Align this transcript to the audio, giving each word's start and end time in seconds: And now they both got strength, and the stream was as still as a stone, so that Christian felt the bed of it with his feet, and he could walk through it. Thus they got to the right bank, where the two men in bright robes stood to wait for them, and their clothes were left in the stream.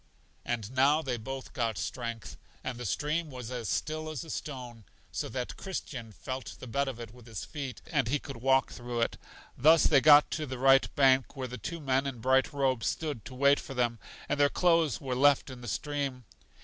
And 0.43 0.71
now 0.71 1.03
they 1.03 1.15
both 1.17 1.53
got 1.53 1.77
strength, 1.77 2.35
and 2.63 2.79
the 2.79 2.87
stream 2.87 3.29
was 3.29 3.51
as 3.51 3.69
still 3.69 4.09
as 4.09 4.23
a 4.23 4.31
stone, 4.31 4.83
so 5.11 5.29
that 5.29 5.57
Christian 5.57 6.11
felt 6.11 6.55
the 6.59 6.65
bed 6.65 6.87
of 6.87 6.99
it 6.99 7.13
with 7.13 7.27
his 7.27 7.45
feet, 7.45 7.83
and 7.85 8.07
he 8.07 8.17
could 8.17 8.37
walk 8.37 8.71
through 8.71 9.01
it. 9.01 9.17
Thus 9.55 9.83
they 9.83 10.01
got 10.01 10.31
to 10.31 10.47
the 10.47 10.57
right 10.57 10.89
bank, 10.95 11.35
where 11.35 11.47
the 11.47 11.59
two 11.59 11.79
men 11.79 12.07
in 12.07 12.17
bright 12.17 12.51
robes 12.51 12.87
stood 12.87 13.23
to 13.25 13.35
wait 13.35 13.59
for 13.59 13.75
them, 13.75 13.99
and 14.27 14.39
their 14.39 14.49
clothes 14.49 14.99
were 14.99 15.13
left 15.15 15.51
in 15.51 15.61
the 15.61 15.67
stream. 15.67 16.25